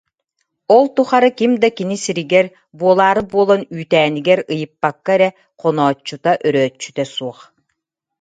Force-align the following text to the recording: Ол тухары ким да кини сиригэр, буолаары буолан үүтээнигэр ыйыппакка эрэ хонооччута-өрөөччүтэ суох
Ол 0.75 0.85
тухары 0.95 1.29
ким 1.39 1.51
да 1.61 1.67
кини 1.77 1.97
сиригэр, 2.03 2.45
буолаары 2.79 3.23
буолан 3.31 3.61
үүтээнигэр 3.75 4.39
ыйыппакка 4.53 5.11
эрэ 5.17 5.29
хонооччута-өрөөччүтэ 5.59 7.03
суох 7.15 7.39